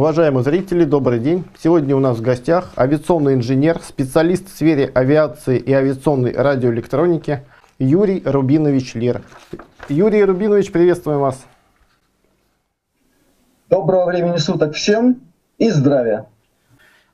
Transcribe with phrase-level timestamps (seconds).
[0.00, 1.44] Уважаемые зрители, добрый день.
[1.62, 7.44] Сегодня у нас в гостях авиационный инженер, специалист в сфере авиации и авиационной радиоэлектроники
[7.78, 9.20] Юрий Рубинович Лер.
[9.90, 11.44] Юрий Рубинович, приветствуем вас.
[13.68, 15.20] Доброго времени суток всем
[15.58, 16.24] и здравия.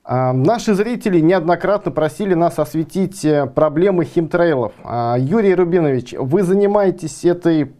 [0.05, 4.75] А, наши зрители неоднократно просили нас осветить э, проблемы химтрейлов.
[4.85, 7.75] А, Юрий Рубинович, вы занимаетесь этой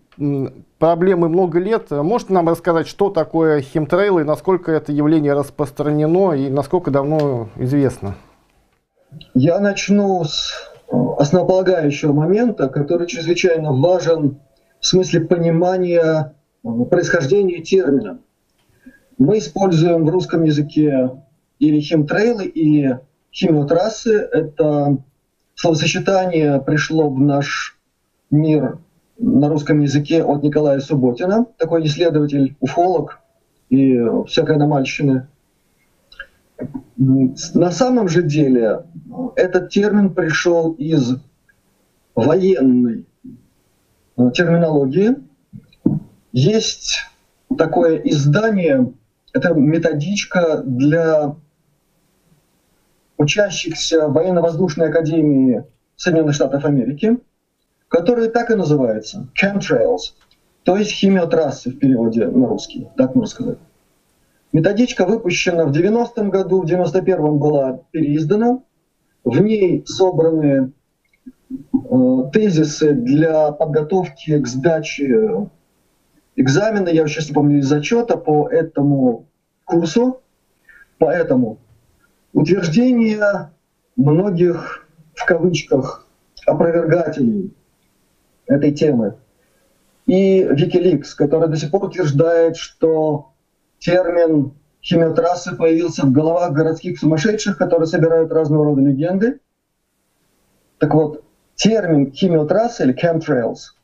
[0.79, 1.91] проблемой много лет.
[1.91, 8.17] Можете нам рассказать, что такое химтрейл и насколько это явление распространено и насколько давно известно?
[9.35, 10.53] Я начну с
[11.19, 14.39] основополагающего момента, который чрезвычайно важен
[14.81, 16.35] в смысле понимания
[16.91, 18.19] происхождения термина.
[19.19, 21.11] Мы используем в русском языке
[21.59, 23.01] или химтрейлы, или
[23.33, 24.13] химиотрассы.
[24.13, 24.99] Это
[25.55, 27.79] словосочетание пришло в наш
[28.31, 28.79] мир
[29.19, 33.21] на русском языке от Николая Субботина, такой исследователь, уфолог
[33.69, 35.29] и всякой аномальщины.
[36.97, 38.85] На самом же деле
[39.35, 41.17] этот термин пришел из
[42.15, 43.07] военной
[44.35, 45.17] терминологии.
[46.33, 47.05] Есть
[47.57, 48.93] такое издание,
[49.33, 51.37] это методичка для
[53.19, 55.65] учащихся военно-воздушной академии
[55.97, 57.19] Соединенных Штатов Америки,
[57.89, 60.15] которая так и называется– chemtrails,
[60.65, 63.59] то есть химиотрассы в переводе на русский, так можно сказать.
[64.53, 68.61] Методичка выпущена в 90-м году, в 91-м была переиздана.
[69.23, 70.73] В ней собраны
[71.51, 75.51] э, тезисы для подготовки к сдаче
[76.37, 79.27] экзамена, я сейчас не помню, зачета по этому
[79.65, 80.21] курсу.
[80.99, 81.59] Поэтому
[82.33, 83.51] утверждение
[83.97, 86.07] многих, в кавычках,
[86.47, 87.53] опровергателей
[88.47, 89.17] этой темы
[90.07, 93.33] и Wikileaks, который до сих пор утверждает, что
[93.79, 94.53] термин
[94.83, 99.41] химиотрассы появился в головах городских сумасшедших, которые собирают разного рода легенды.
[100.79, 101.25] Так вот,
[101.57, 103.75] термин химиотрассы или chemtrails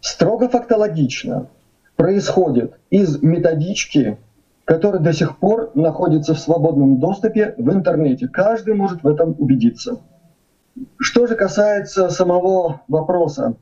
[0.00, 1.48] строго фактологично
[1.96, 4.18] происходит из методички
[4.64, 8.28] который до сих пор находится в свободном доступе в интернете.
[8.28, 10.00] Каждый может в этом убедиться.
[10.98, 13.56] Что же касается самого вопроса,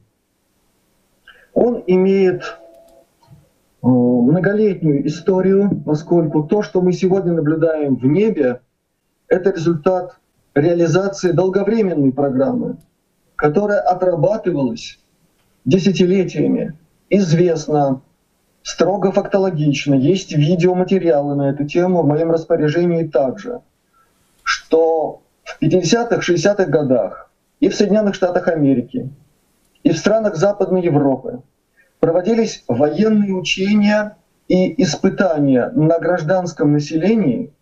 [1.52, 2.42] он имеет
[3.82, 8.60] э, многолетнюю историю, поскольку то, что мы сегодня наблюдаем в небе,
[9.26, 10.18] это результат
[10.54, 12.76] реализации долговременной программы,
[13.36, 14.98] которая отрабатывалась
[15.64, 16.76] десятилетиями.
[17.08, 18.02] Известно,
[18.62, 19.94] строго фактологично.
[19.94, 23.60] Есть видеоматериалы на эту тему в моем распоряжении также,
[24.44, 25.22] что
[25.58, 27.30] в 50-х, 60-х годах
[27.60, 29.10] и в Соединенных Штатах Америки,
[29.82, 31.42] и в странах Западной Европы
[31.98, 34.16] проводились военные учения
[34.48, 37.52] и испытания на гражданском населении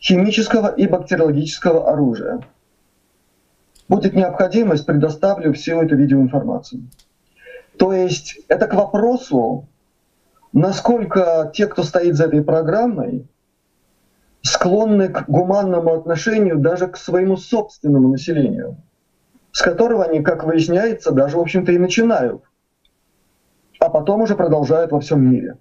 [0.00, 2.40] химического и бактериологического оружия.
[3.88, 6.88] Будет необходимость, предоставлю всю эту видеоинформацию.
[7.78, 9.68] То есть это к вопросу
[10.56, 13.28] насколько те, кто стоит за этой программой,
[14.56, 18.78] склонны к гуманному отношению даже к своему собственному населению,
[19.52, 22.42] с которого они, как выясняется, даже, в общем-то, и начинают,
[23.78, 25.58] а потом уже продолжают во всем мире.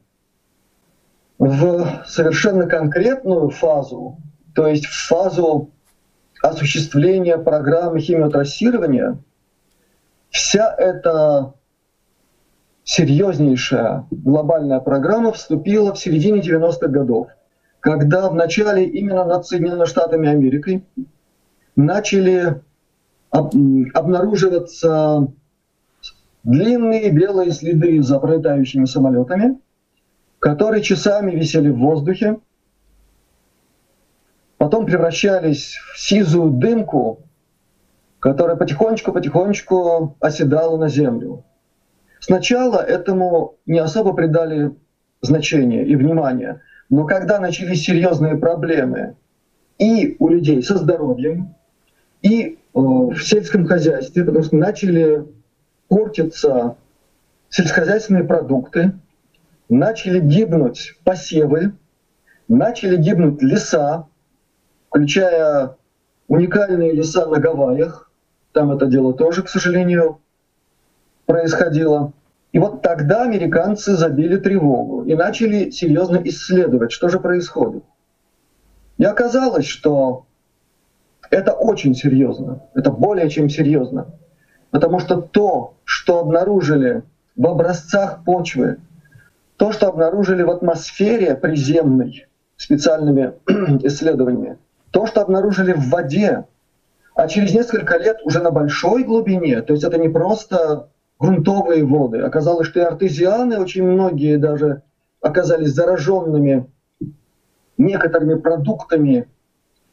[1.38, 4.18] В совершенно конкретную фазу,
[4.54, 5.72] то есть в фазу
[6.42, 9.18] осуществления программы химиотрассирования,
[10.30, 11.54] вся эта
[12.86, 17.28] серьезнейшая глобальная программа вступила в середине 90-х годов,
[17.86, 20.84] когда вначале именно над Соединенными Штатами Америки
[21.76, 22.64] начали
[23.30, 25.28] обнаруживаться
[26.44, 29.60] длинные белые следы за пролетающими самолетами,
[30.40, 32.40] которые часами висели в воздухе,
[34.58, 37.20] потом превращались в сизую дымку,
[38.18, 41.44] которая потихонечку-потихонечку оседала на землю.
[42.20, 44.76] Сначала этому не особо придали
[45.22, 49.16] значение и внимание, но когда начались серьезные проблемы
[49.78, 51.56] и у людей со здоровьем,
[52.22, 55.26] и э, в сельском хозяйстве, потому что начали
[55.88, 56.78] портиться
[57.50, 58.94] сельскохозяйственные продукты,
[59.70, 61.74] начали гибнуть посевы,
[62.48, 64.08] начали гибнуть леса,
[64.90, 65.76] включая
[66.28, 68.12] уникальные леса на Гавайях.
[68.52, 70.20] Там это дело тоже, к сожалению,
[71.26, 72.14] происходило.
[72.56, 77.84] И вот тогда американцы забили тревогу и начали серьезно исследовать, что же происходит.
[78.98, 80.26] И оказалось, что
[81.30, 84.08] это очень серьезно, это более чем серьезно,
[84.72, 87.04] потому что то, что обнаружили
[87.36, 88.78] в образцах почвы
[89.58, 92.26] то, что обнаружили в атмосфере приземной
[92.56, 93.34] специальными
[93.86, 94.60] исследованиями,
[94.92, 96.46] то, что обнаружили в воде,
[97.16, 100.88] а через несколько лет уже на большой глубине, то есть это не просто
[101.20, 104.84] грунтовые воды, оказалось, что и артезианы, очень многие даже
[105.22, 106.70] оказались зараженными
[107.78, 109.28] некоторыми продуктами,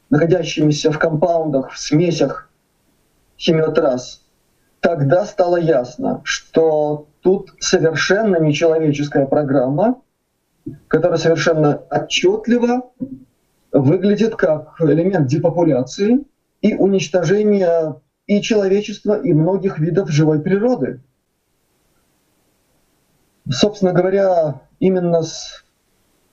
[0.09, 2.49] находящимися в компаундах, в смесях
[3.37, 4.21] химиотрасс,
[4.79, 10.01] тогда стало ясно, что тут совершенно нечеловеческая программа,
[10.87, 12.91] которая совершенно отчетливо
[13.71, 16.25] выглядит как элемент депопуляции
[16.61, 17.95] и уничтожения
[18.27, 21.01] и человечества, и многих видов живой природы.
[23.49, 25.65] Собственно говоря, именно с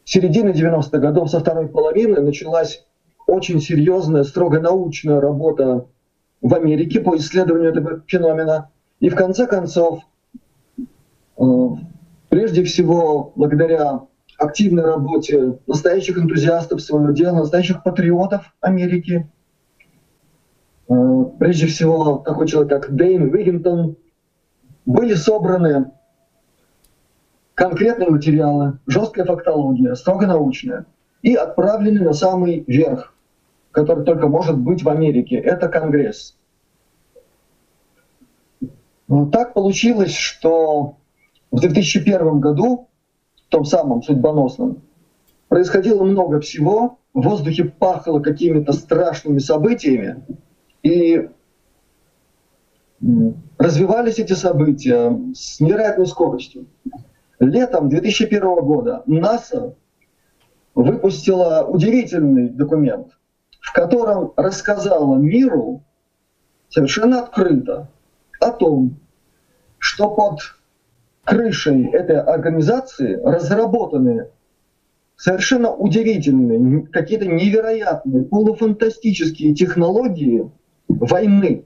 [0.04, 2.86] середины 90-х годов, со второй половины, началась
[3.26, 5.86] очень серьезная, строго научная работа
[6.40, 8.70] в Америке по исследованию этого феномена.
[9.00, 10.02] И в конце концов,
[11.38, 11.42] э,
[12.28, 14.02] прежде всего, благодаря
[14.38, 19.28] активной работе настоящих энтузиастов своего дела, настоящих патриотов Америки,
[20.88, 23.96] э, прежде всего такой человек, как Дэйн Уиггинтон,
[24.86, 25.90] были собраны
[27.60, 30.86] конкретные материалы, жесткая фактология, строго научная,
[31.20, 33.12] и отправлены на самый верх,
[33.70, 35.36] который только может быть в Америке.
[35.36, 36.38] Это Конгресс.
[39.08, 40.96] Ну, так получилось, что
[41.50, 42.88] в 2001 году,
[43.46, 44.80] в том самом судьбоносном,
[45.48, 50.24] происходило много всего, в воздухе пахло какими-то страшными событиями,
[50.82, 51.28] и
[53.58, 56.64] развивались эти события с невероятной скоростью.
[57.40, 59.74] Летом 2001 года НАСА
[60.74, 63.16] выпустила удивительный документ,
[63.60, 65.82] в котором рассказала миру
[66.68, 67.88] совершенно открыто
[68.40, 69.00] о том,
[69.78, 70.40] что под
[71.24, 74.28] крышей этой организации разработаны
[75.16, 80.50] совершенно удивительные, какие-то невероятные, полуфантастические технологии
[80.88, 81.64] войны,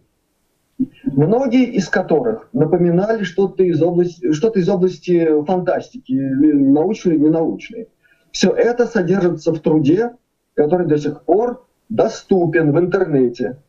[1.16, 7.88] многие из которых напоминали что-то из области, что-то из области фантастики, научной или ненаучной.
[8.32, 10.16] Все это содержится в труде,
[10.54, 13.62] который до сих пор доступен в интернете.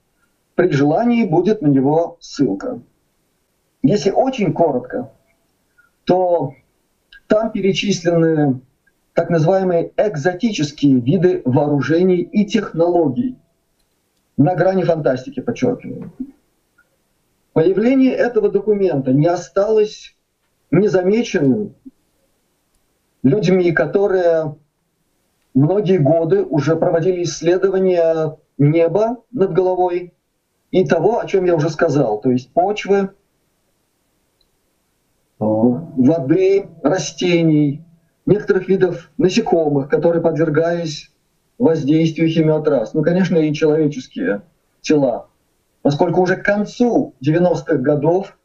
[0.56, 2.82] При желании будет на него ссылка.
[3.84, 5.12] Если очень коротко,
[6.06, 6.54] то
[7.28, 8.62] там перечислены
[9.14, 13.38] так называемые экзотические виды вооружений и технологий
[14.38, 16.12] на грани фантастики, подчеркиваю.
[17.56, 20.14] Появление этого документа не осталось
[20.72, 21.74] незамеченным
[23.24, 24.58] людьми, которые
[25.54, 30.14] многие годы уже проводили исследования неба над головой
[30.72, 33.12] и того, о чем я уже сказал, то есть почвы,
[35.40, 37.86] воды, растений,
[38.26, 41.10] некоторых видов насекомых, которые подвергались
[41.58, 42.94] воздействию химиотрасс.
[42.94, 44.42] Ну, конечно, и человеческие
[44.82, 45.30] тела
[45.86, 48.40] поскольку уже к концу 90-х годов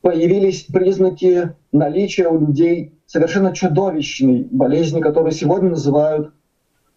[0.00, 6.32] появились признаки наличия у людей совершенно чудовищной болезни, которую сегодня называют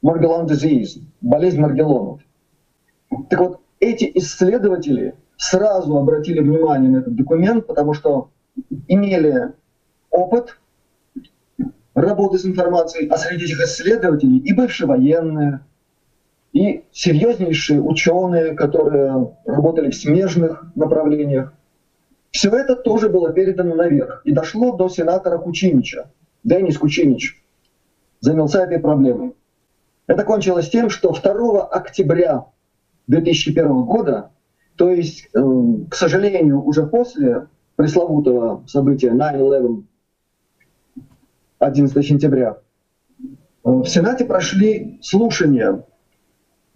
[0.05, 2.21] Morgellon disease, болезнь Маргелонов.
[3.31, 8.29] Так вот, эти исследователи сразу обратили внимание на этот документ, потому что
[8.87, 9.53] имели
[10.11, 10.59] опыт
[11.95, 15.61] работы с информацией, а среди этих исследователей и бывшие военные,
[16.53, 21.53] и серьезнейшие ученые, которые работали в смежных направлениях.
[22.31, 26.11] Все это тоже было передано наверх и дошло до сенатора Кучинича.
[26.43, 27.43] Денис Кучинич
[28.19, 29.35] занялся этой проблемой.
[30.07, 32.45] Это кончилось тем, что 2 октября
[33.07, 34.31] 2001 года,
[34.75, 35.39] то есть, э,
[35.89, 39.83] к сожалению, уже после пресловутого события 9-11,
[41.59, 42.57] 11 сентября,
[43.19, 43.25] э,
[43.63, 45.83] в Сенате прошли слушания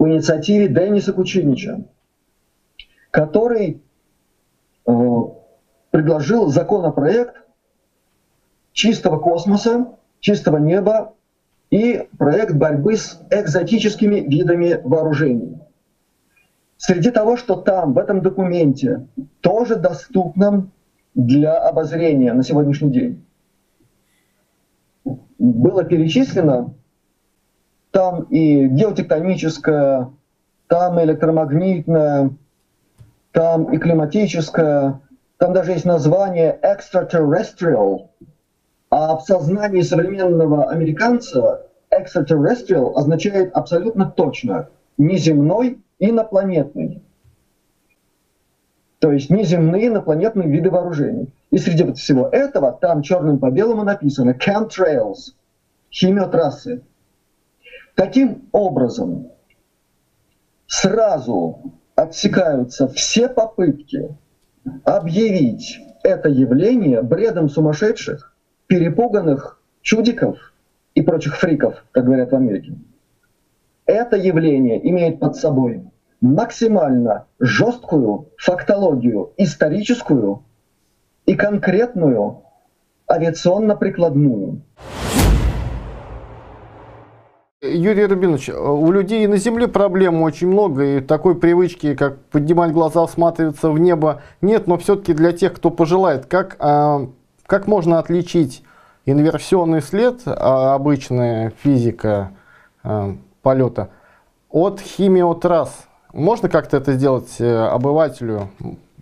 [0.03, 1.85] по инициативе Дениса Кучинича,
[3.09, 3.81] который
[4.85, 4.91] э,
[5.91, 7.37] предложил законопроект
[8.73, 11.13] чистого космоса, чистого неба
[11.69, 15.57] и проект борьбы с экзотическими видами вооружений.
[16.75, 19.07] Среди того, что там, в этом документе,
[19.39, 20.67] тоже доступно
[21.15, 23.25] для обозрения на сегодняшний день,
[25.39, 26.73] было перечислено
[27.93, 30.09] там и геотектоническая,
[30.67, 32.31] там и электромагнитная,
[33.31, 34.99] там и климатическая,
[35.37, 38.09] там даже есть название extraterrestrial,
[38.89, 47.03] а в сознании современного американца extraterrestrial означает абсолютно точно неземной, инопланетный.
[48.97, 51.31] то есть неземные инопланетные виды вооружений.
[51.51, 55.35] И среди всего этого там черным по белому написано chemtrails,
[55.91, 56.81] химиотрассы.
[57.95, 59.31] Таким образом,
[60.67, 61.59] сразу
[61.95, 64.17] отсекаются все попытки
[64.83, 68.35] объявить это явление бредом сумасшедших,
[68.67, 70.53] перепуганных чудиков
[70.95, 72.75] и прочих фриков, как говорят в Америке.
[73.85, 75.83] Это явление имеет под собой
[76.21, 80.43] максимально жесткую фактологию, историческую
[81.25, 82.43] и конкретную
[83.09, 84.61] авиационно-прикладную.
[87.63, 93.05] Юрий Рубинович, у людей на Земле проблем очень много, и такой привычки, как поднимать глаза,
[93.05, 97.07] всматриваться в небо, нет, но все-таки для тех, кто пожелает, как, а,
[97.45, 98.63] как можно отличить
[99.05, 102.31] инверсионный след, а, обычная физика
[102.83, 103.91] а, полета,
[104.49, 105.87] от химиотрасс?
[106.11, 108.49] Можно как-то это сделать э, обывателю?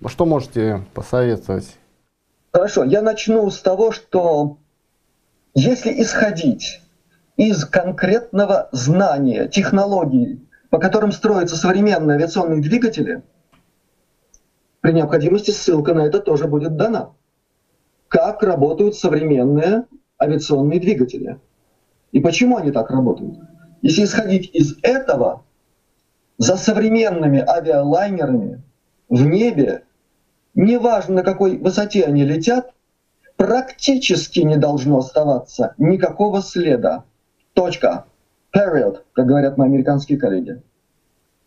[0.06, 1.77] Что можете посоветовать?
[2.53, 4.58] Хорошо, я начну с того, что
[5.53, 6.81] если исходить
[7.50, 13.24] из конкретного знания технологий, по которым строятся современные авиационные двигатели,
[14.82, 17.14] при необходимости ссылка на это тоже будет дана.
[18.08, 19.86] Как работают современные
[20.22, 21.40] авиационные двигатели
[22.12, 23.40] и почему они так работают.
[23.82, 25.44] Если исходить из этого,
[26.38, 28.62] за современными авиалайнерами
[29.10, 29.84] в небе,
[30.54, 32.72] неважно на какой высоте они летят,
[33.36, 37.06] практически не должно оставаться никакого следа.
[37.62, 38.06] Точка.
[38.51, 40.63] Period, как говорят мои американские коллеги.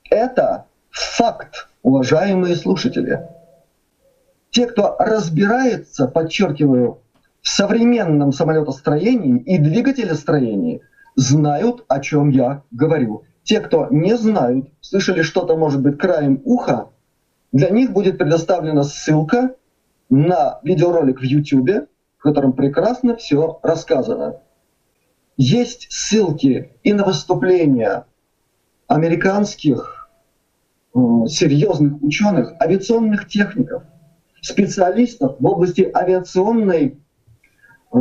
[0.09, 3.27] Это факт, уважаемые слушатели.
[4.51, 7.01] Те, кто разбирается, подчеркиваю,
[7.43, 10.83] в современном самолетостроении и двигателестроении,
[11.17, 13.25] знают, о чем я говорю.
[13.43, 16.91] Те, кто не знают, слышали что-то, может быть, краем уха,
[17.51, 19.57] для них будет предоставлена ссылка
[20.11, 24.44] на видеоролик в YouTube, в котором прекрасно все рассказано.
[25.37, 28.07] Есть ссылки и на выступления
[28.87, 30.09] американских
[30.95, 30.99] э,
[31.29, 33.83] серьезных ученых, авиационных техников,
[34.41, 37.01] специалистов в области авиационной
[37.93, 37.99] э,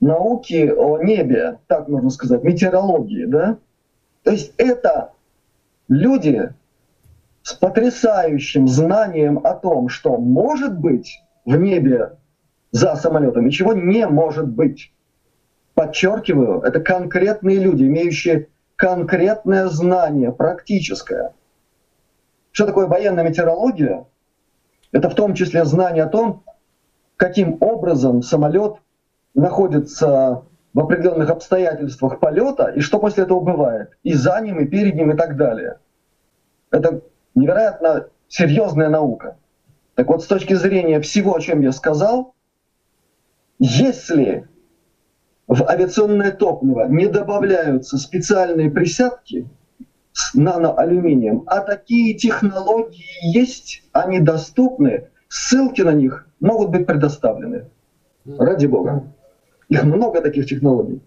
[0.00, 3.58] науки о небе, так можно сказать, метеорологии, да?
[4.24, 5.12] То есть это
[5.88, 6.52] люди
[7.42, 12.18] с потрясающим знанием о том, что может быть в небе
[12.70, 14.92] за самолетом и чего не может быть.
[15.74, 21.34] Подчеркиваю, это конкретные люди, имеющие конкретное знание, практическое.
[22.50, 24.06] Что такое военная метеорология?
[24.92, 26.42] Это в том числе знание о том,
[27.16, 28.76] каким образом самолет
[29.34, 34.94] находится в определенных обстоятельствах полета, и что после этого бывает, и за ним, и перед
[34.94, 35.78] ним, и так далее.
[36.70, 37.02] Это
[37.34, 39.36] невероятно серьезная наука.
[39.94, 42.34] Так вот, с точки зрения всего, о чем я сказал,
[43.58, 44.48] если
[45.50, 49.48] в авиационное топливо не добавляются специальные присадки
[50.12, 57.64] с наноалюминием, а такие технологии есть, они доступны, ссылки на них могут быть предоставлены.
[58.38, 59.12] Ради бога.
[59.68, 61.00] Их много таких технологий.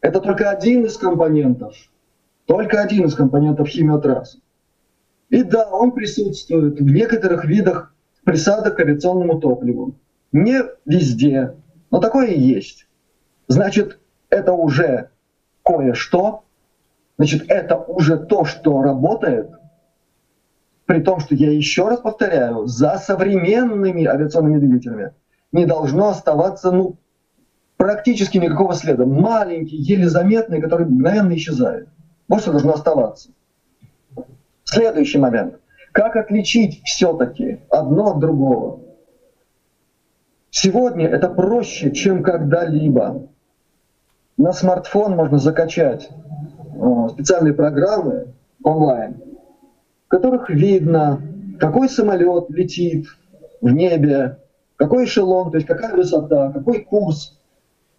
[0.00, 1.74] Это только один из компонентов.
[2.46, 4.38] Только один из компонентов химиотрассы.
[5.30, 7.92] И да, он присутствует в некоторых видах
[8.22, 9.96] присадок к авиационному топливу.
[10.30, 11.56] Не везде,
[11.90, 12.86] но такое и есть.
[13.50, 15.10] Значит, это уже
[15.64, 16.44] кое-что.
[17.18, 19.50] Значит, это уже то, что работает.
[20.86, 25.14] При том, что я еще раз повторяю, за современными авиационными двигателями
[25.50, 26.96] не должно оставаться ну,
[27.76, 29.04] практически никакого следа.
[29.04, 31.88] Маленький, еле заметный, который мгновенно исчезает.
[32.28, 33.30] Вот что должно оставаться.
[34.62, 35.58] Следующий момент.
[35.90, 38.78] Как отличить все-таки одно от другого?
[40.50, 43.26] Сегодня это проще, чем когда-либо.
[44.36, 46.08] На смартфон можно закачать
[47.10, 48.32] специальные программы
[48.62, 49.20] онлайн,
[50.06, 51.20] в которых видно,
[51.58, 53.06] какой самолет летит
[53.60, 54.38] в небе,
[54.76, 57.38] какой эшелон, то есть какая высота, какой курс,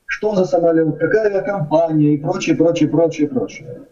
[0.06, 3.84] что за самолет, какая авиакомпания и прочее, прочее, прочее, прочее.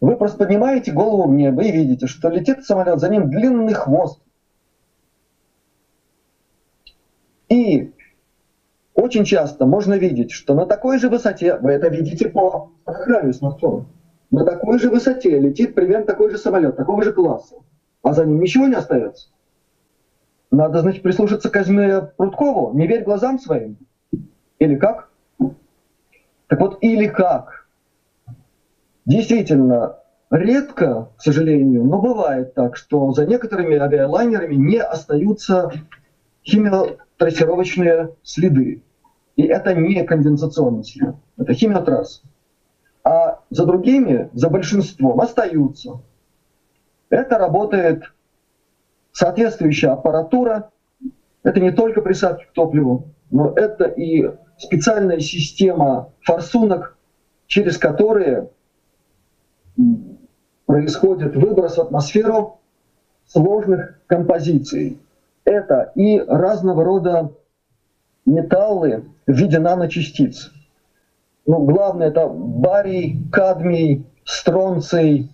[0.00, 4.20] Вы просто поднимаете голову в небо и видите, что летит самолет, за ним длинный хвост.
[7.48, 7.92] И
[9.00, 13.86] очень часто можно видеть, что на такой же высоте, вы это видите по программе смартфона,
[14.30, 17.56] на такой же высоте летит примерно такой же самолет, такого же класса,
[18.02, 19.28] а за ним ничего не остается.
[20.50, 23.76] Надо, значит, прислушаться к Казьме Прудкову, не верь глазам своим.
[24.58, 25.10] Или как?
[26.48, 27.68] Так вот, или как?
[29.06, 29.98] Действительно,
[30.30, 35.70] редко, к сожалению, но бывает так, что за некоторыми авиалайнерами не остаются
[36.44, 38.82] химиотрассировочные следы.
[39.36, 42.22] И это не конденсационный след, это химиотрасс.
[43.02, 46.00] А за другими, за большинством остаются.
[47.08, 48.04] Это работает
[49.12, 50.70] соответствующая аппаратура.
[51.42, 56.98] Это не только присадки к топливу, но это и специальная система форсунок,
[57.46, 58.50] через которые
[60.66, 62.60] происходит выброс в атмосферу
[63.26, 64.98] сложных композиций.
[65.44, 67.32] Это и разного рода
[68.26, 70.52] металлы в виде наночастиц.
[71.46, 75.30] Ну, главное это барий, кадмий, стронций,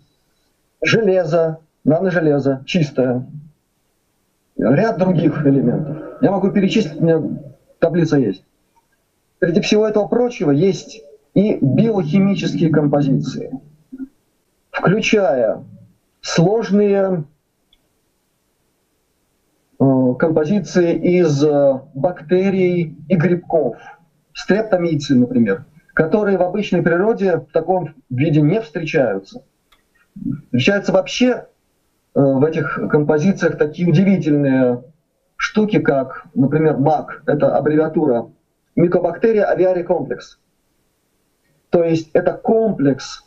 [0.83, 3.27] железо, наножелезо чистое,
[4.57, 5.99] ряд других элементов.
[6.21, 7.23] Я могу перечислить, у меня
[7.79, 8.45] таблица есть.
[9.41, 11.03] Среди всего этого прочего есть
[11.35, 13.53] и биохимические композиции,
[14.71, 15.63] включая
[16.23, 17.25] сложные
[20.17, 23.77] композиции из э, бактерий и грибков,
[24.33, 29.43] стрептомийцы, например, которые в обычной природе в таком виде не встречаются.
[30.47, 31.45] Встречаются вообще э,
[32.15, 34.83] в этих композициях такие удивительные
[35.37, 38.31] штуки, как, например, МАК, это аббревиатура
[38.75, 40.39] микобактерия авиари комплекс.
[41.71, 43.25] То есть это комплекс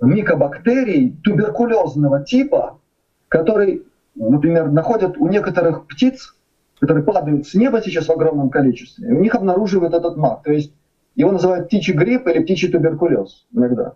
[0.00, 2.80] микобактерий туберкулезного типа,
[3.28, 3.84] который,
[4.16, 6.36] например, находят у некоторых птиц,
[6.80, 10.42] которые падают с неба сейчас в огромном количестве, у них обнаруживают этот мак.
[10.42, 10.74] То есть
[11.14, 13.94] его называют птичий грипп или птичий туберкулез иногда.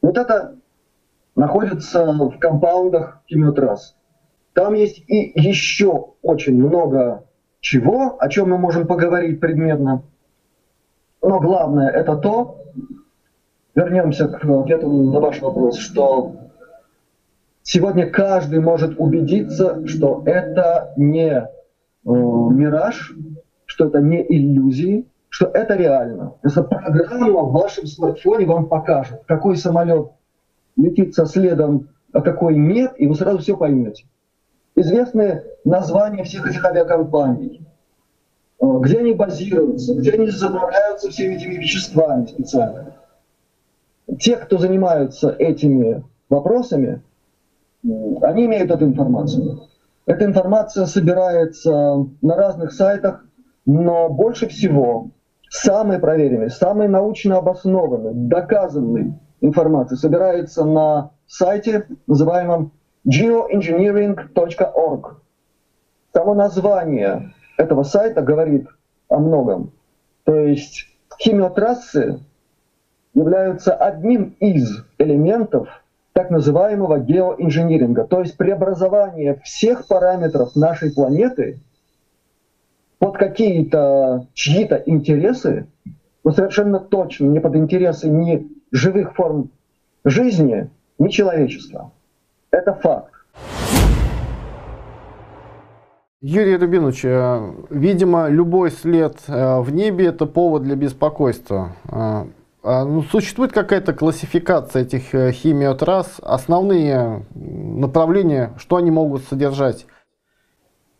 [0.00, 0.56] Вот это
[1.34, 3.96] находится в компаундах химиотрасс.
[4.54, 7.24] Там есть и еще очень много
[7.60, 10.02] чего, о чем мы можем поговорить предметно.
[11.20, 12.62] Но главное это то,
[13.74, 16.45] вернемся к ответу на ваш вопрос, что
[17.66, 21.46] сегодня каждый может убедиться, что это не э,
[22.04, 23.12] мираж,
[23.66, 26.34] что это не иллюзии, что это реально.
[26.42, 30.12] Эта программа в вашем смартфоне вам покажет, какой самолет
[30.76, 34.06] летит со следом, а какой нет, и вы сразу все поймете.
[34.76, 37.66] Известны названия всех этих авиакомпаний,
[38.60, 42.92] э, где они базируются, где они заправляются всеми этими веществами специальными.
[44.20, 47.02] Те, кто занимаются этими вопросами,
[48.22, 49.60] они имеют эту информацию.
[50.06, 53.24] Эта информация собирается на разных сайтах,
[53.64, 55.10] но больше всего
[55.48, 62.72] самой проверенной, самой научно обоснованной, доказанной информации собирается на сайте, называемом
[63.06, 65.16] geoengineering.org.
[66.12, 68.68] Само название этого сайта говорит
[69.08, 69.72] о многом.
[70.24, 70.86] То есть
[71.20, 72.20] химиотрассы
[73.14, 75.68] являются одним из элементов
[76.16, 81.58] так называемого геоинжиниринга, то есть преобразование всех параметров нашей планеты
[82.98, 85.66] под какие-то чьи-то интересы,
[86.24, 89.50] но совершенно точно не под интересы ни живых форм
[90.06, 91.92] жизни, ни человечества.
[92.50, 93.12] Это факт.
[96.22, 101.72] Юрий Рубинович, э, видимо, любой след э, в небе– это повод для беспокойства.
[102.66, 109.86] Э, а, ну, существует какая-то классификация этих химиотрасс, основные направления, что они могут содержать?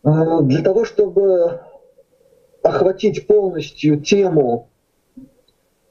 [0.03, 1.61] Для того, чтобы
[2.63, 4.69] охватить полностью тему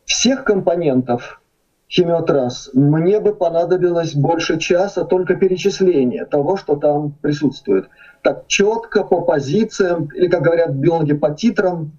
[0.07, 1.43] всех компонентов
[1.91, 7.89] химиотрасс, мне бы понадобилось больше часа только перечисления того, что там присутствует.
[8.23, 11.93] Так четко по позициям, или, как говорят биологи, по титрам,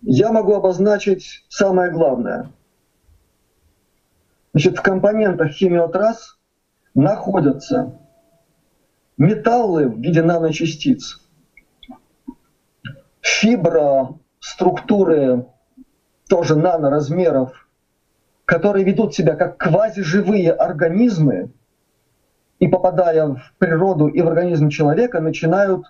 [0.00, 2.50] я могу обозначить самое главное.
[4.52, 6.36] Значит, в компонентах химиотрасс
[6.94, 8.00] находятся
[9.16, 11.20] металлы в виде наночастиц,
[13.20, 15.46] фиброструктуры
[16.28, 17.68] тоже наноразмеров,
[18.44, 21.52] которые ведут себя как квазиживые организмы,
[22.58, 25.86] и попадая в природу и в организм человека, начинают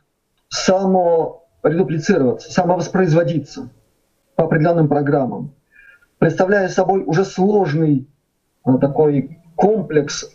[0.49, 3.71] саморедуплицироваться, самовоспроизводиться
[4.37, 5.55] по определенным программам,
[6.19, 8.07] представляя собой уже сложный
[8.65, 10.31] такой комплекс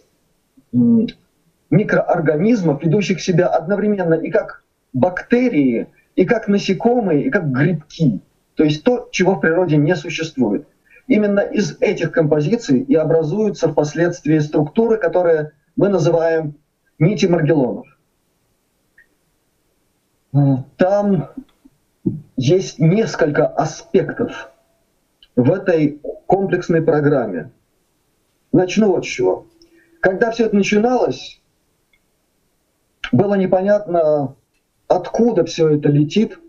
[1.69, 8.21] микроорганизмов, ведущих себя одновременно и как бактерии, и как насекомые, и как грибки.
[8.55, 10.67] То есть то, чего в природе не существует.
[11.07, 16.55] Именно из этих композиций и образуются впоследствии структуры, которые мы называем
[16.97, 17.85] нити Маргелонов.
[20.77, 21.29] Там
[22.37, 24.51] есть несколько аспектов
[25.35, 27.51] в этой комплексной программе.
[28.55, 29.47] Начну вот с чего.
[29.99, 31.41] Когда все это начиналось,
[33.11, 34.37] было непонятно,
[34.87, 36.39] откуда все это летит,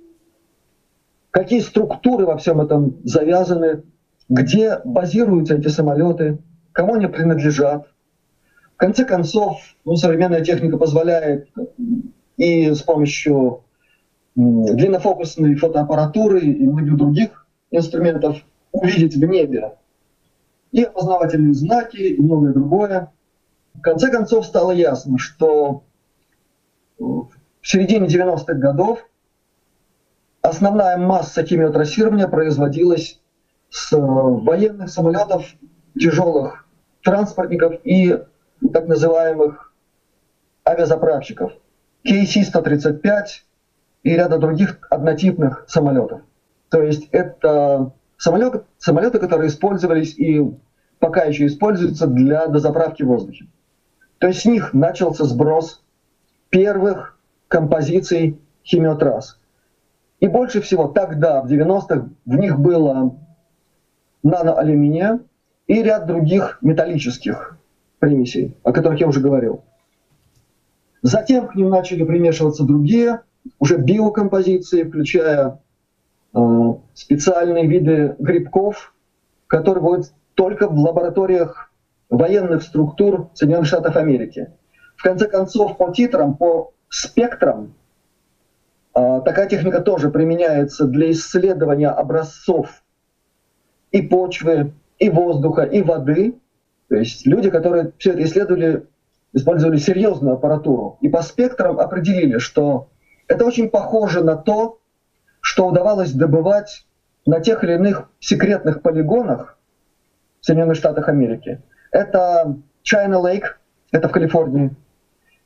[1.33, 3.83] какие структуры во всем этом завязаны,
[4.29, 6.39] где базируются эти самолеты,
[6.71, 7.89] кому они принадлежат.
[8.75, 11.49] В конце концов, ну, современная техника позволяет
[12.37, 13.65] и с помощью
[14.37, 18.37] длиннофокусной фотоаппаратуры и многих других инструментов
[18.71, 19.73] увидеть в небе
[20.77, 23.11] и опознавательные знаки, и многое другое.
[23.73, 25.85] В конце концов стало ясно, что
[26.99, 27.31] в
[27.63, 29.09] середине 90-х годов
[30.43, 33.23] основная масса химиотрассирования производилась
[33.71, 35.47] с э, военных самолетов,
[35.99, 36.67] тяжелых
[37.03, 38.23] транспортников и
[38.71, 39.73] так называемых
[40.69, 41.53] авиазаправщиков
[42.05, 43.25] KC-135
[44.03, 46.21] и ряда других однотипных самолетов.
[46.69, 50.43] То есть это самолеты, самолеты, которые использовались и
[50.99, 53.47] пока еще используются для дозаправки в воздухе.
[54.19, 55.83] То есть с них начался сброс
[56.51, 59.39] первых композиций химиотрасс.
[60.21, 63.19] И больше всего тогда, в 90-х, в них было
[64.23, 65.21] наноалюминия
[65.67, 67.59] и ряд других металлических
[67.99, 69.63] примесей, о которых я уже говорил.
[71.03, 73.21] Затем к ним начали примешиваться другие,
[73.59, 75.61] уже биокомпозиции, включая
[76.35, 76.39] э,
[76.95, 78.95] специальные виды грибков,
[79.47, 81.73] которые будут только в лабораториях
[82.09, 84.53] военных структур Соединенных Штатов Америки.
[84.97, 87.75] В конце концов, по титрам, по спектрам,
[88.95, 92.83] э, такая техника тоже применяется для исследования образцов
[93.91, 96.39] и почвы, и воздуха, и воды.
[96.89, 98.87] То есть люди, которые все это исследовали,
[99.33, 102.89] использовали серьезную аппаратуру и по спектрам определили, что
[103.27, 104.79] это очень похоже на то,
[105.41, 106.87] что удавалось добывать
[107.25, 109.56] на тех или иных секретных полигонах
[110.47, 111.61] в Соединенных Штатах Америки.
[111.91, 113.45] Это China Lake,
[113.91, 114.71] это в Калифорнии.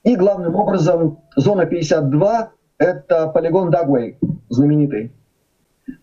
[0.03, 4.19] И главным образом зона 52– это полигон Дагвей,
[4.51, 5.13] знаменитый,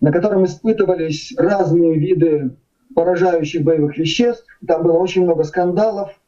[0.01, 2.55] на котором испытывались разные виды
[2.95, 4.45] поражающих боевых веществ.
[4.67, 6.11] Там было очень много скандалов–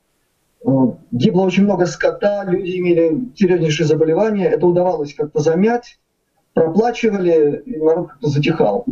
[0.65, 0.69] Э,
[1.11, 5.99] гибло очень много скота, люди имели серьезнейшие заболевания, это удавалось как-то замять,
[6.53, 8.85] проплачивали, и народ как-то затихал.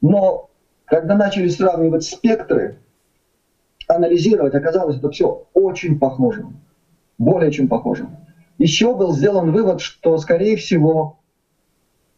[0.00, 0.50] Но
[0.86, 2.78] когда начали сравнивать спектры,
[3.88, 6.60] анализировать, оказалось это все очень похожим,
[7.18, 8.16] более чем похожим.
[8.58, 11.18] Еще был сделан вывод, что, скорее всего,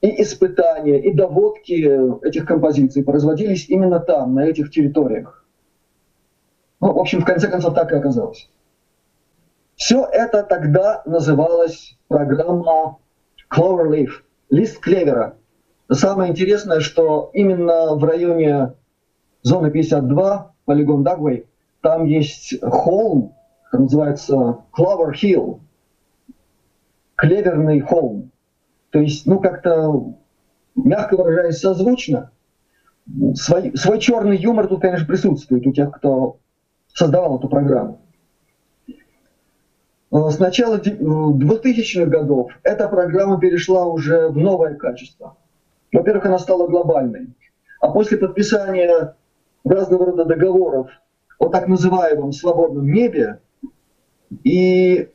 [0.01, 5.45] и испытания, и доводки этих композиций производились именно там, на этих территориях.
[6.81, 8.49] Ну, в общем, в конце концов, так и оказалось.
[9.75, 12.99] Все это тогда называлось программа
[13.53, 14.11] Cloverleaf,
[14.51, 15.37] лист клевера.
[15.91, 18.75] Самое интересное, что именно в районе
[19.43, 21.48] зоны 52, полигон Дагвей,
[21.81, 24.35] там есть холм, который называется
[24.77, 25.61] Clover Hill,
[27.17, 28.31] клеверный холм.
[28.91, 30.15] То есть, ну как-то,
[30.75, 32.31] мягко выражаясь, созвучно.
[33.35, 36.39] Свой, свой черный юмор тут, конечно, присутствует у тех, кто
[36.93, 38.01] создавал эту программу.
[40.13, 45.37] Э, с начала 2000-х годов эта программа перешла уже в новое качество.
[45.93, 47.35] Во-первых, она стала глобальной.
[47.81, 49.15] А после подписания
[49.65, 50.91] разного рода договоров
[51.39, 53.41] о так называемом свободном небе
[54.45, 55.11] и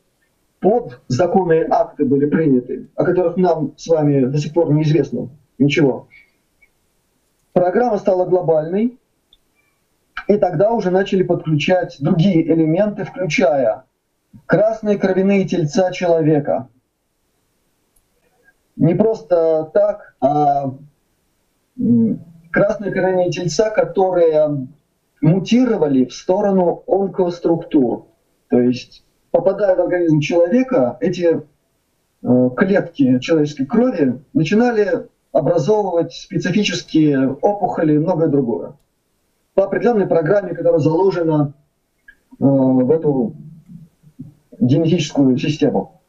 [0.59, 6.07] под законные акты были приняты, о которых нам с вами до сих пор неизвестно ничего.
[7.51, 8.97] Программа стала глобальной,
[10.27, 13.83] и тогда уже начали подключать другие элементы, включая
[14.45, 16.69] красные кровяные тельца человека.
[18.75, 20.73] Не просто так, а
[22.51, 24.67] красные кровяные тельца, которые
[25.23, 28.07] мутировали в сторону онкоструктур.
[28.49, 31.41] То есть, попадая в организм человека, эти
[32.21, 38.73] э, клетки человеческой крови начинали образовывать специфические опухоли и многое другое.
[39.53, 41.53] По определенной программе, которая заложена
[42.31, 43.35] э, в эту
[44.59, 46.01] генетическую систему.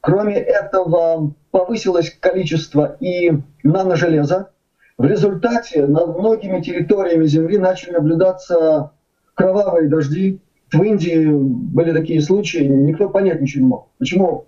[0.00, 4.50] Кроме этого, повысилось количество и наножелеза.
[4.98, 8.92] В результате над многими территориями Земли начали наблюдаться
[9.34, 10.40] кровавые дожди.
[10.70, 13.88] В Индии были такие случаи, никто понять ничего не мог.
[13.98, 14.46] Почему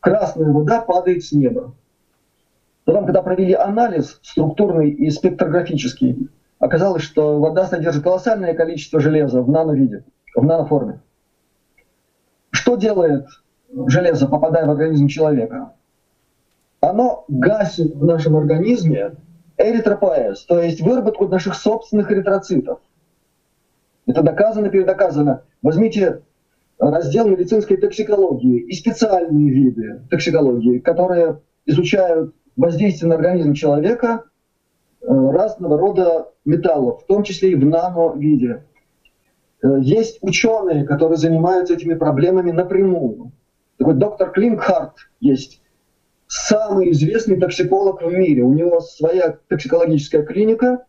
[0.00, 1.74] красная вода падает с неба?
[2.84, 9.50] Потом, когда провели анализ структурный и спектрографический, оказалось, что вода содержит колоссальное количество железа в
[9.50, 11.00] нановиде, в наноформе.
[12.50, 13.26] Что делает
[13.86, 15.72] железо, попадая в организм человека?
[16.80, 19.12] Оно гасит в нашем организме
[19.58, 22.80] эритропоэз, то есть выработку наших собственных эритроцитов.
[24.06, 25.42] Это доказано, передоказано.
[25.62, 26.22] Возьмите
[26.78, 34.24] раздел медицинской токсикологии и специальные виды токсикологии, которые изучают воздействие на организм человека
[35.00, 38.64] э, разного рода металлов, в том числе и в нано-виде.
[39.62, 43.32] Э, есть ученые, которые занимаются этими проблемами напрямую.
[43.78, 45.62] Такой доктор Клинкхарт есть,
[46.34, 48.42] самый известный токсиколог в мире.
[48.42, 50.84] У него своя токсикологическая клиника,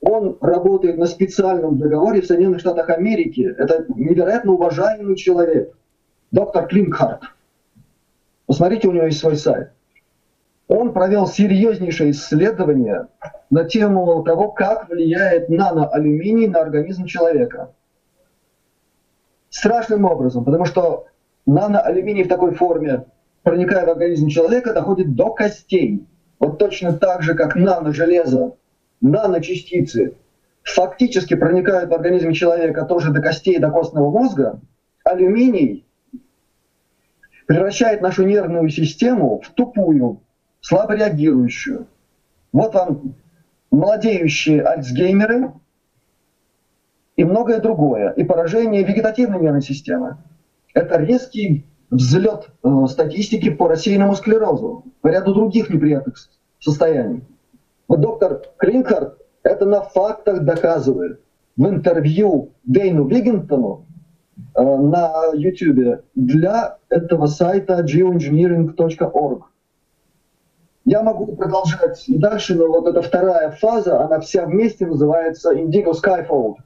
[0.00, 3.54] он работает на специальном договоре в Соединенных Штатах Америки.
[3.58, 5.76] Это невероятно уважаемый человек.
[6.30, 7.24] Доктор Клинкхарт.
[8.46, 9.72] Посмотрите, у него есть свой сайт.
[10.66, 13.08] Он провел серьезнейшее исследование
[13.50, 17.74] на тему того, как влияет наноалюминий на организм человека.
[19.50, 21.06] Страшным образом, потому что
[21.44, 23.04] наноалюминий в такой форме,
[23.46, 26.04] проникая в организм человека, доходит до костей.
[26.40, 28.56] Вот точно так же, как нано-железо
[29.00, 30.16] наночастицы
[30.64, 34.60] фактически проникают в организм человека тоже до костей, до костного мозга,
[35.04, 35.86] алюминий
[37.46, 40.22] превращает нашу нервную систему в тупую,
[40.60, 41.86] слабо реагирующую.
[42.52, 43.14] Вот вам
[43.70, 45.52] молодеющие альцгеймеры
[47.14, 50.16] и многое другое, и поражение вегетативной нервной системы.
[50.74, 56.16] Это резкий взлет э, статистики по рассеянному склерозу, по ряду других неприятных
[56.58, 57.24] состояний.
[57.88, 61.20] Вот доктор Клинкард это на фактах доказывает.
[61.56, 63.86] В интервью Дейну Виггинтону
[64.54, 69.44] э, на YouTube для этого сайта geoengineering.org.
[70.84, 75.92] Я могу продолжать и дальше, но вот эта вторая фаза, она вся вместе называется Indigo
[75.92, 76.56] Skyfold.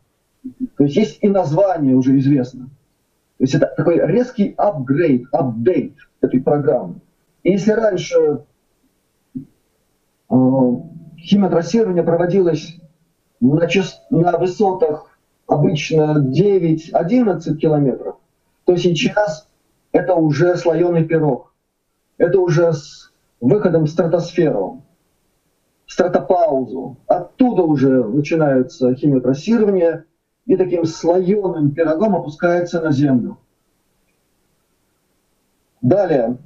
[0.77, 2.71] То есть есть и название уже известно.
[3.41, 6.97] То есть это такой резкий апгрейд, апдейт этой программы.
[7.43, 8.45] И если раньше
[9.35, 10.35] э,
[11.17, 12.77] химиотрассирование проводилось
[13.41, 14.03] на, част...
[14.11, 18.17] на высотах обычно 9-11 километров,
[18.67, 19.49] то сейчас
[19.93, 21.55] это уже слоеный пирог.
[22.19, 24.83] Это уже с выходом в стратосферу,
[25.87, 26.99] стратопаузу.
[27.07, 30.05] Оттуда уже начинается химиотрассирование
[30.51, 33.39] и таким слоеным пирогом опускается на Землю.
[35.81, 36.39] Далее.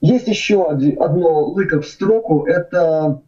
[0.00, 2.46] Есть еще одно лыко в строку.
[2.46, 3.22] Это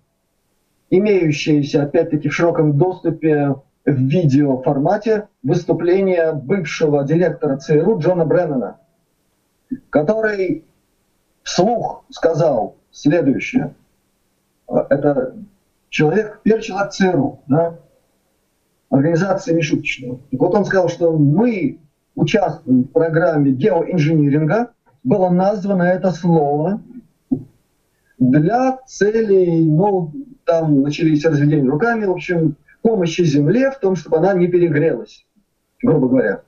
[0.90, 3.54] имеющееся, опять-таки, в широком доступе
[3.84, 8.80] в видеоформате выступление бывшего директора ЦРУ Джона Бреннана,
[9.90, 10.64] который
[11.44, 13.76] вслух сказал следующее.
[14.66, 15.36] Это
[15.88, 17.78] человек, первый человек ЦРУ, да,
[18.90, 20.18] организация нешуточная.
[20.30, 21.80] Так вот он сказал, что мы
[22.14, 24.70] участвуем в программе геоинжиниринга,
[25.04, 26.82] было названо это слово
[28.18, 30.12] для целей, ну,
[30.44, 35.26] там начались разведения руками, в общем, помощи Земле в том, чтобы она не перегрелась,
[35.82, 36.42] грубо говоря.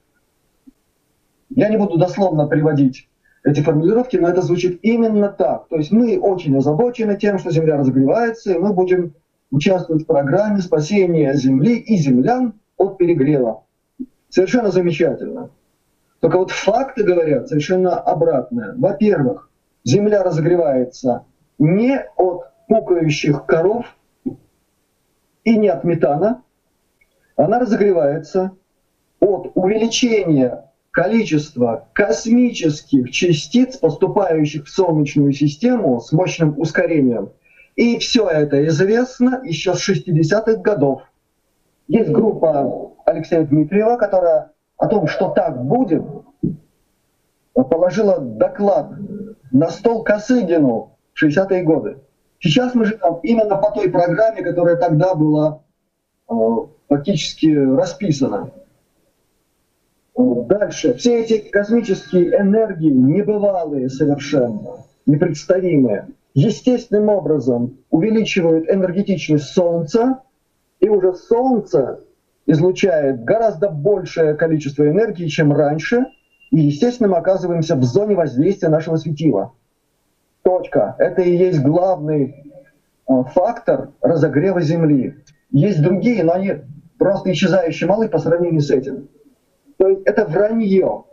[1.50, 3.08] Я не буду дословно приводить
[3.44, 5.68] эти формулировки, но это звучит именно так.
[5.68, 9.14] То есть мы очень озабочены тем, что Земля разогревается, и мы будем
[9.50, 13.64] участвовать в программе спасения Земли и землян от перегрева.
[14.28, 15.50] Совершенно замечательно.
[16.20, 18.74] Только вот факты говорят совершенно обратное.
[18.76, 19.50] Во-первых,
[19.84, 21.24] Земля разогревается
[21.58, 23.86] не от пукающих коров
[25.44, 26.42] и не от метана,
[27.36, 28.52] она разогревается
[29.20, 37.30] от увеличения количества космических частиц, поступающих в Солнечную систему с мощным ускорением.
[37.78, 41.02] И все это известно еще с 60-х годов.
[41.86, 46.02] Есть группа Алексея Дмитриева, которая о том, что так будет,
[47.54, 48.90] положила доклад
[49.52, 51.98] на стол Косыгину в 60-е годы.
[52.40, 55.62] Сейчас мы живем именно по той программе, которая тогда была
[56.28, 56.34] э,
[56.88, 58.50] фактически расписана.
[60.16, 60.94] Дальше.
[60.94, 70.20] Все эти космические энергии небывалые совершенно, непредставимые, естественным образом увеличивают энергетичность Солнца,
[70.80, 72.00] и уже Солнце
[72.46, 76.06] излучает гораздо большее количество энергии, чем раньше,
[76.50, 79.52] и, естественно, мы оказываемся в зоне воздействия нашего светила.
[80.42, 80.94] Точка.
[80.98, 82.54] Это и есть главный
[83.06, 85.16] э, фактор разогрева Земли.
[85.50, 86.52] Есть другие, но они
[86.98, 89.08] просто исчезающие малы по сравнению с этим.
[89.76, 91.04] То есть это вранье.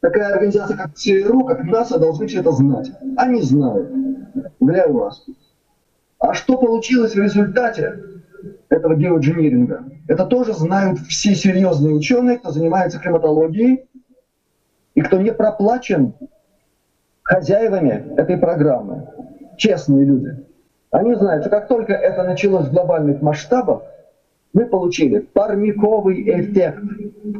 [0.00, 2.90] Такая организация, как ЦРУ, как НАСА, должны все это знать.
[3.16, 3.90] Они знают.
[4.64, 5.22] Уверяю вас.
[6.18, 8.00] А что получилось в результате
[8.70, 9.84] этого геоинжиниринга?
[10.08, 13.86] Это тоже знают все серьезные ученые, кто занимается климатологией
[14.94, 16.14] и кто не проплачен
[17.22, 19.06] хозяевами этой программы,
[19.58, 20.46] честные люди,
[20.90, 23.82] они знают, что как только это началось в глобальных масштабах,
[24.54, 26.78] Мы получили парниковый эффект.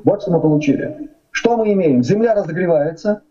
[0.04, 1.10] Вот что мы получили.
[1.30, 2.02] Что мы имеем?
[2.02, 3.22] Земля разогревается,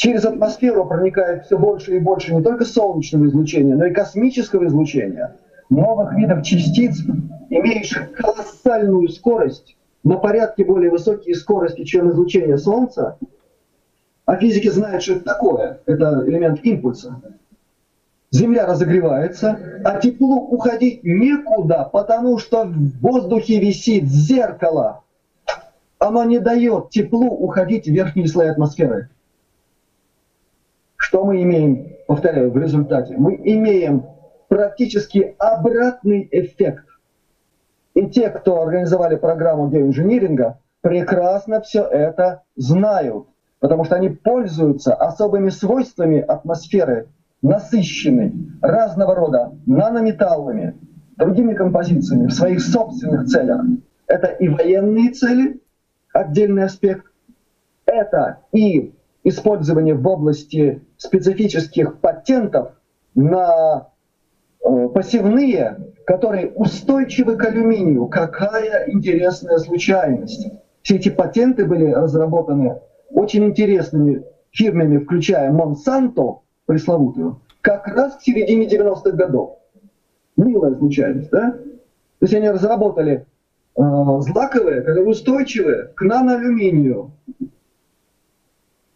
[0.00, 5.36] через атмосферу проникает все больше и больше не только солнечного излучения, но и космического излучения,
[5.68, 7.02] новых видов частиц,
[7.50, 13.18] имеющих колоссальную скорость, на порядке более высокие скорости, чем излучение Солнца,
[14.24, 15.80] а физики знают, что это такое.
[15.84, 17.20] Это элемент импульса.
[18.30, 25.02] Земля разогревается, а теплу уходить некуда, потому что в воздухе висит зеркало.
[25.98, 29.10] Оно не дает теплу уходить в верхние слои атмосферы.
[31.00, 33.16] Что мы имеем, повторяю, в результате?
[33.16, 34.04] Мы имеем
[34.48, 36.84] практически обратный эффект.
[37.94, 43.26] И те, кто организовали программу геоинжиниринга, прекрасно все это знают
[43.60, 47.08] потому что они пользуются особыми свойствами атмосферы,
[47.42, 50.76] насыщенной разного рода нанометаллами,
[51.16, 53.62] другими композициями в своих собственных целях.
[54.06, 55.60] Это и военные цели,
[56.12, 57.06] отдельный аспект,
[57.86, 62.72] это и использование в области специфических патентов
[63.14, 63.88] на
[64.64, 68.06] э, посевные, которые устойчивы к алюминию.
[68.06, 70.48] Какая интересная случайность.
[70.82, 72.80] Все эти патенты были разработаны
[73.10, 79.58] очень интересными фирмами, включая Монсанто, пресловутую, как раз в середине 90-х годов.
[80.36, 81.52] Милая случайность, да?
[81.52, 83.26] То есть они разработали
[83.76, 83.82] э,
[84.20, 87.12] злаковые, которые устойчивые к наноалюминию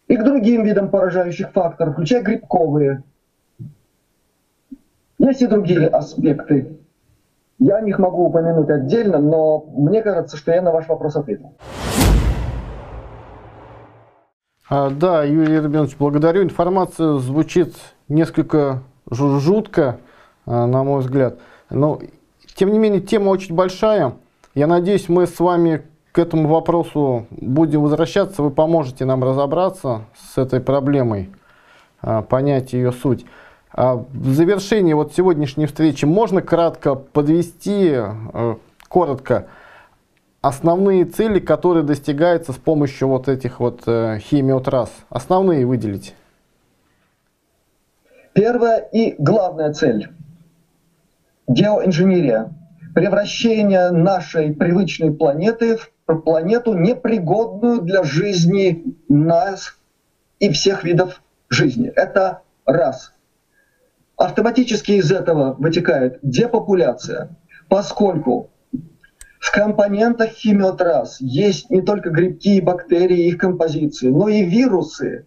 [0.07, 3.03] и к другим видам поражающих факторов, включая грибковые.
[5.17, 6.77] Есть и другие аспекты.
[7.57, 11.53] Я о них могу упомянуть отдельно, но мне кажется, что я на ваш вопрос ответил.
[14.67, 16.43] А, да, Юрий Рубинович, благодарю.
[16.43, 17.75] Информация звучит
[18.09, 19.99] несколько жутко,
[20.45, 21.39] а, на мой взгляд.
[21.69, 21.99] Но,
[22.55, 24.13] тем не менее, тема очень большая.
[24.53, 25.83] Я надеюсь, мы с вами
[26.15, 28.41] к этому вопросу будем возвращаться.
[28.41, 31.29] Вы поможете нам разобраться с этой проблемой,
[32.01, 33.25] а, понять ее суть.
[33.73, 38.55] А в завершении вот сегодняшней встречи можно кратко подвести, э,
[38.87, 39.47] коротко,
[40.39, 44.91] основные цели, которые достигаются с помощью вот этих вот э, химиотрасс?
[45.09, 46.15] Основные выделить.
[48.31, 50.07] Первая и главная цель–
[51.49, 52.53] геоинженерия.
[52.93, 59.77] Превращение нашей привычной планеты в планету, непригодную для жизни нас
[60.39, 61.91] и всех видов жизни.
[61.95, 63.13] Это раз.
[64.17, 67.35] Автоматически из этого вытекает депопуляция,
[67.67, 68.49] поскольку
[69.39, 75.25] в компонентах химиотрасс есть не только грибки и бактерии, их композиции, но и вирусы,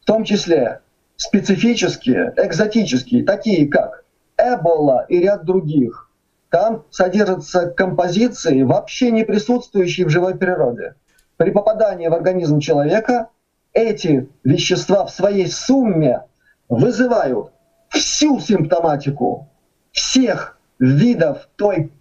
[0.00, 0.80] в том числе
[1.16, 4.04] специфические, экзотические, такие как
[4.36, 6.10] Эбола и ряд других.
[6.54, 10.94] Там содержатся композиции, вообще не присутствующие в живой природе.
[11.36, 13.30] При попадании в организм человека
[13.72, 16.22] эти вещества в своей сумме
[16.68, 17.50] вызывают
[17.88, 19.48] всю симптоматику
[19.90, 21.92] всех видов той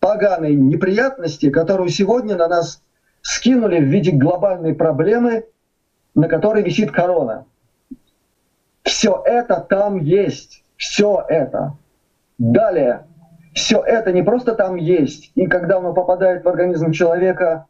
[0.00, 2.82] поганой неприятности, которую сегодня на нас
[3.22, 5.46] скинули в виде глобальной проблемы,
[6.16, 7.46] на которой висит корона.
[8.82, 10.64] Все это там есть.
[10.76, 11.74] Все это.
[12.36, 13.06] Далее.
[13.56, 15.32] Все это не просто там есть.
[15.34, 17.64] И когда оно попадает в организм человека,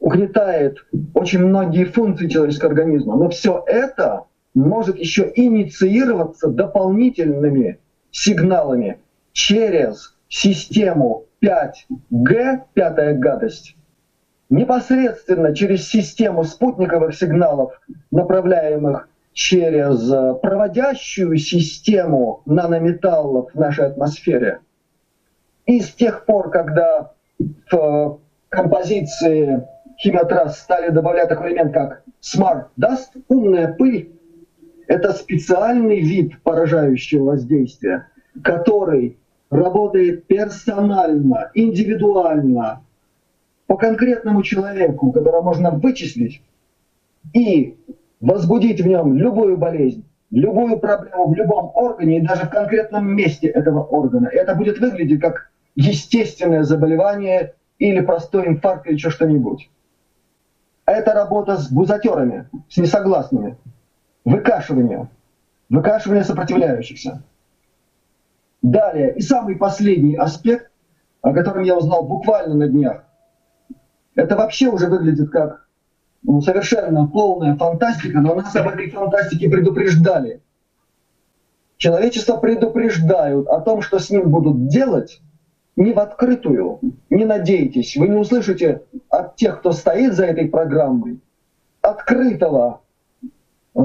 [0.00, 0.78] угнетает
[1.14, 3.16] очень многие функции человеческого организма.
[3.16, 4.24] Но все это
[4.54, 7.78] может еще инициироваться дополнительными
[8.10, 8.98] сигналами
[9.32, 13.76] через систему 5G, пятая гадость,
[14.50, 24.58] непосредственно через систему спутниковых сигналов, направляемых через проводящую систему нанометаллов в нашей атмосфере.
[25.68, 27.12] И с тех пор, когда
[27.70, 34.10] в композиции химиотрасс стали добавлять такой элемент, как Smart Dust, умная пыль,
[34.86, 38.06] это специальный вид поражающего воздействия,
[38.42, 39.18] который
[39.50, 42.82] работает персонально, индивидуально,
[43.66, 46.40] по конкретному человеку, которого можно вычислить
[47.34, 47.76] и
[48.22, 53.48] возбудить в нем любую болезнь, любую проблему в любом органе и даже в конкретном месте
[53.48, 54.28] этого органа.
[54.28, 59.70] И это будет выглядеть как естественное заболевание или простой инфаркт или еще что-нибудь.
[60.84, 63.56] Это работа с бузатерами, с несогласными,
[64.24, 65.08] выкашивание,
[65.68, 67.22] выкашивание сопротивляющихся.
[68.60, 70.68] Далее, и самый последний аспект,
[71.22, 73.04] о котором я узнал буквально на днях,
[74.16, 75.68] это вообще уже выглядит как
[76.24, 80.42] ну, совершенно полная фантастика, но нас об этой фантастике предупреждали.
[81.76, 85.22] Человечество предупреждают о том, что с ним будут делать,
[85.78, 91.20] не в открытую, не надейтесь, вы не услышите от тех, кто стоит за этой программой,
[91.80, 92.80] открытого
[93.76, 93.80] э,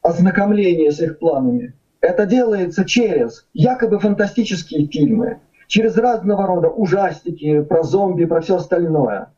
[0.00, 1.74] ознакомления с их планами.
[2.00, 9.28] Это делается через якобы фантастические фильмы, через разного рода ужастики про зомби, про все остальное,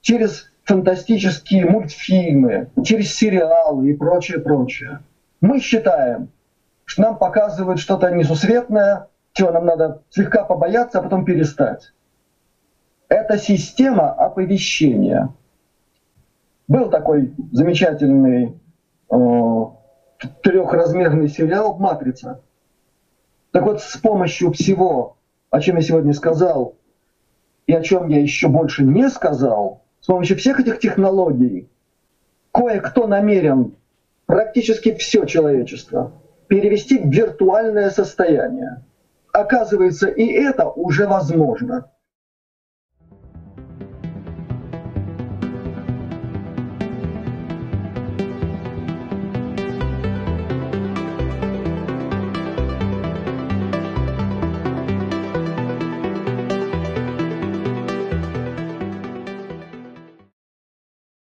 [0.00, 4.98] через фантастические мультфильмы, через сериалы и прочее, прочее.
[5.40, 6.30] Мы считаем,
[6.86, 9.06] что нам показывают что-то несусветное,
[9.38, 11.92] чего нам надо слегка побояться, а потом перестать.
[13.08, 15.32] Это система оповещения.
[16.66, 18.58] Был такой замечательный
[19.10, 19.64] э,
[20.42, 22.42] трехразмерный сериал «Матрица».
[23.52, 25.16] Так вот, с помощью всего,
[25.50, 26.74] о чем я сегодня сказал,
[27.66, 31.68] и о чем я еще больше не сказал, с помощью всех этих технологий,
[32.52, 33.76] кое-кто намерен
[34.26, 36.12] практически все человечество
[36.48, 38.82] перевести в виртуальное состояние.
[39.38, 41.92] Оказывается, и это уже возможно.